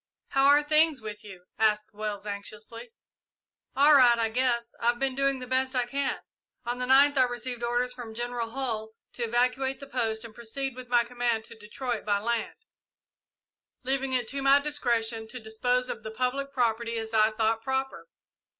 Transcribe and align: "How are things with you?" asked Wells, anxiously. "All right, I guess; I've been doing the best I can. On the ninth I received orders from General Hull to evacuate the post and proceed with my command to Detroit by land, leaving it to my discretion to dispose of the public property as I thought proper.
"How 0.29 0.47
are 0.47 0.63
things 0.63 0.99
with 0.99 1.23
you?" 1.23 1.43
asked 1.59 1.93
Wells, 1.93 2.25
anxiously. 2.25 2.89
"All 3.75 3.93
right, 3.93 4.17
I 4.17 4.29
guess; 4.29 4.73
I've 4.79 4.97
been 4.97 5.13
doing 5.13 5.37
the 5.37 5.45
best 5.45 5.75
I 5.75 5.85
can. 5.85 6.17
On 6.65 6.79
the 6.79 6.87
ninth 6.87 7.19
I 7.19 7.21
received 7.25 7.61
orders 7.61 7.93
from 7.93 8.15
General 8.15 8.49
Hull 8.49 8.93
to 9.13 9.23
evacuate 9.25 9.79
the 9.79 9.85
post 9.85 10.25
and 10.25 10.33
proceed 10.33 10.75
with 10.75 10.87
my 10.87 11.03
command 11.03 11.43
to 11.45 11.55
Detroit 11.55 12.03
by 12.03 12.17
land, 12.17 12.55
leaving 13.83 14.11
it 14.11 14.27
to 14.29 14.41
my 14.41 14.57
discretion 14.57 15.27
to 15.27 15.39
dispose 15.39 15.87
of 15.87 16.01
the 16.01 16.09
public 16.09 16.51
property 16.51 16.97
as 16.97 17.13
I 17.13 17.29
thought 17.33 17.61
proper. 17.61 18.07